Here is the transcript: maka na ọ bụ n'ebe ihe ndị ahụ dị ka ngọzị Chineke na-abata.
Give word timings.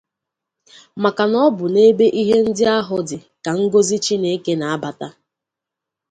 maka 1.03 1.23
na 1.31 1.37
ọ 1.47 1.47
bụ 1.57 1.65
n'ebe 1.73 2.05
ihe 2.21 2.35
ndị 2.47 2.63
ahụ 2.77 2.97
dị 3.07 3.17
ka 3.43 3.51
ngọzị 3.61 3.97
Chineke 4.05 4.51
na-abata. 4.59 5.07